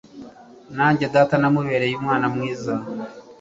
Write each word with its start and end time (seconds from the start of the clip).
nanjye, 0.75 1.05
data 1.15 1.35
namubereye 1.41 1.93
umwana 1.99 2.25
mwiza 2.33 2.73